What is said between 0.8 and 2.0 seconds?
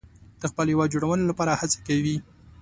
جوړونې لپاره هڅې